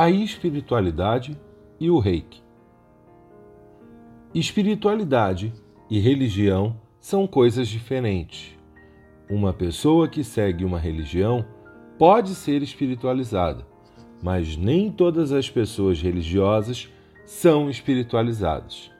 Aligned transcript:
a 0.00 0.08
espiritualidade 0.08 1.36
e 1.80 1.90
o 1.90 1.98
reiki. 1.98 2.40
Espiritualidade 4.32 5.52
e 5.90 5.98
religião 5.98 6.80
são 7.00 7.26
coisas 7.26 7.66
diferentes. 7.66 8.56
Uma 9.28 9.52
pessoa 9.52 10.06
que 10.06 10.22
segue 10.22 10.64
uma 10.64 10.78
religião 10.78 11.44
pode 11.98 12.36
ser 12.36 12.62
espiritualizada, 12.62 13.66
mas 14.22 14.56
nem 14.56 14.88
todas 14.88 15.32
as 15.32 15.50
pessoas 15.50 16.00
religiosas 16.00 16.88
são 17.26 17.68
espiritualizadas. 17.68 18.92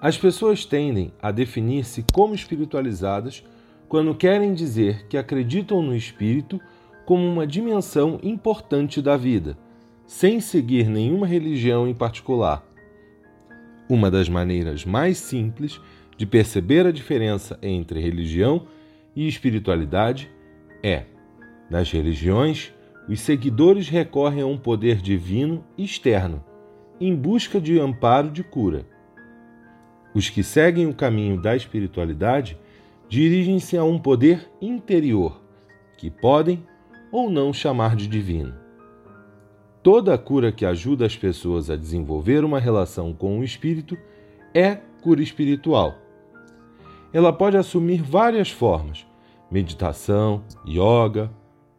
As 0.00 0.18
pessoas 0.18 0.64
tendem 0.64 1.12
a 1.22 1.30
definir-se 1.30 2.04
como 2.12 2.34
espiritualizadas 2.34 3.44
quando 3.88 4.12
querem 4.12 4.54
dizer 4.54 5.06
que 5.06 5.16
acreditam 5.16 5.80
no 5.80 5.94
espírito 5.94 6.60
como 7.06 7.24
uma 7.24 7.46
dimensão 7.46 8.18
importante 8.24 9.00
da 9.00 9.16
vida 9.16 9.56
sem 10.06 10.40
seguir 10.40 10.88
nenhuma 10.88 11.26
religião 11.26 11.88
em 11.88 11.94
particular. 11.94 12.66
Uma 13.88 14.10
das 14.10 14.28
maneiras 14.28 14.84
mais 14.84 15.18
simples 15.18 15.80
de 16.16 16.26
perceber 16.26 16.86
a 16.86 16.92
diferença 16.92 17.58
entre 17.62 18.00
religião 18.00 18.66
e 19.14 19.26
espiritualidade 19.26 20.30
é: 20.82 21.04
nas 21.70 21.90
religiões, 21.90 22.72
os 23.08 23.20
seguidores 23.20 23.88
recorrem 23.88 24.42
a 24.42 24.46
um 24.46 24.56
poder 24.56 24.96
divino 24.96 25.64
externo 25.76 26.42
em 27.00 27.14
busca 27.14 27.60
de 27.60 27.78
amparo 27.78 28.30
de 28.30 28.42
cura. 28.42 28.86
Os 30.14 30.30
que 30.30 30.42
seguem 30.42 30.86
o 30.86 30.94
caminho 30.94 31.40
da 31.40 31.56
espiritualidade 31.56 32.56
dirigem-se 33.08 33.76
a 33.76 33.84
um 33.84 33.98
poder 33.98 34.48
interior, 34.62 35.42
que 35.98 36.10
podem 36.10 36.64
ou 37.10 37.28
não 37.28 37.52
chamar 37.52 37.96
de 37.96 38.06
divino. 38.06 38.63
Toda 39.84 40.16
cura 40.16 40.50
que 40.50 40.64
ajuda 40.64 41.04
as 41.04 41.14
pessoas 41.14 41.68
a 41.68 41.76
desenvolver 41.76 42.42
uma 42.42 42.58
relação 42.58 43.12
com 43.12 43.38
o 43.38 43.44
espírito 43.44 43.98
é 44.54 44.76
cura 45.02 45.22
espiritual. 45.22 45.96
Ela 47.12 47.30
pode 47.30 47.58
assumir 47.58 48.00
várias 48.00 48.50
formas: 48.50 49.06
meditação, 49.50 50.42
yoga 50.66 51.30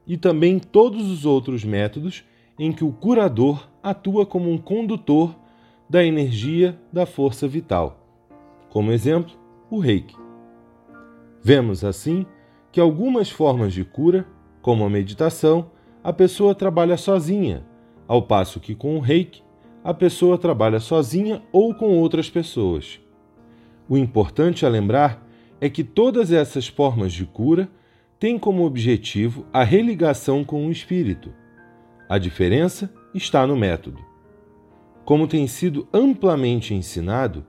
e 0.06 0.18
também 0.18 0.60
todos 0.60 1.10
os 1.10 1.26
outros 1.26 1.64
métodos 1.64 2.24
em 2.60 2.72
que 2.72 2.84
o 2.84 2.92
curador 2.92 3.68
atua 3.82 4.24
como 4.24 4.52
um 4.52 4.58
condutor 4.60 5.36
da 5.90 6.06
energia 6.06 6.80
da 6.94 7.08
força 7.08 7.48
vital. 7.48 8.08
Como 8.70 8.92
exemplo, 8.92 9.34
o 9.68 9.80
reiki. 9.80 10.16
Vemos 11.42 11.84
assim 11.84 12.24
que 12.72 12.80
algumas 12.80 13.32
formas 13.32 13.74
de 13.74 13.84
cura, 13.84 14.28
como 14.62 14.86
a 14.86 14.90
meditação, 14.92 15.72
a 16.04 16.14
pessoa 16.14 16.54
trabalha 16.54 16.98
sozinha 16.98 17.66
ao 18.08 18.22
passo 18.22 18.60
que 18.60 18.76
com 18.76 18.98
o 18.98 19.00
reiki 19.00 19.44
a 19.84 19.94
pessoa 19.94 20.38
trabalha 20.38 20.80
sozinha 20.80 21.44
ou 21.52 21.74
com 21.74 21.86
outras 21.98 22.30
pessoas. 22.30 23.00
O 23.88 23.96
importante 23.96 24.66
a 24.66 24.70
lembrar 24.70 25.24
é 25.62 25.70
que 25.70 25.84
todas 25.84 26.32
essas 26.32 26.68
formas 26.68 27.14
de 27.14 27.24
cura 27.24 27.70
têm 28.20 28.40
como 28.40 28.66
objetivo 28.66 29.46
a 29.54 29.64
religação 29.64 30.44
com 30.44 30.66
o 30.66 30.72
espírito. 30.72 31.32
A 32.10 32.18
diferença 32.18 32.92
está 33.14 33.46
no 33.46 33.56
método. 33.56 34.04
Como 35.06 35.28
tem 35.28 35.46
sido 35.46 35.88
amplamente 35.94 36.74
ensinado, 36.74 37.46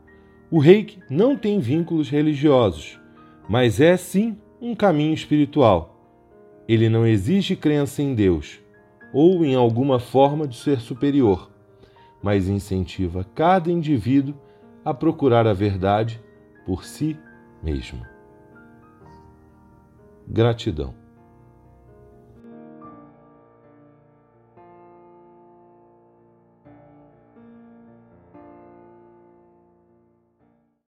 o 0.51 0.59
reiki 0.59 1.01
não 1.09 1.37
tem 1.37 1.59
vínculos 1.59 2.11
religiosos, 2.11 3.01
mas 3.49 3.81
é 3.81 3.97
sim 3.97 4.37
um 4.61 4.75
caminho 4.75 5.15
espiritual. 5.15 5.99
Ele 6.69 6.91
não 6.91 7.07
exige 7.07 7.57
crença 7.57 8.03
em 8.03 8.15
Deus 8.15 8.61
ou 9.19 9.43
em 9.47 9.55
alguma 9.55 9.99
forma 9.99 10.47
de 10.47 10.55
ser 10.59 10.79
superior, 10.79 11.51
mas 12.23 12.49
incentiva 12.49 13.25
cada 13.35 13.73
indivíduo 13.73 14.35
a 14.85 14.93
procurar 14.93 15.47
a 15.47 15.55
verdade 15.55 16.23
por 16.67 16.85
si 16.85 17.19
mesmo. 17.63 18.05
Gratidão. 20.29 21.06